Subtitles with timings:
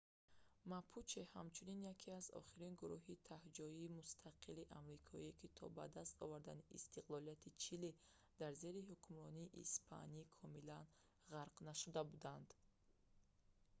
[0.71, 7.55] мапуче ҳамчунин яке аз охирон гуруҳи таҳҷоии мустақили амрикоӣ ки то ба даст овардани истиқлолияти
[7.63, 7.91] чили
[8.39, 10.85] дар зери ҳукмронии испанӣ комилан
[11.33, 12.49] ғарқ нашуда буданд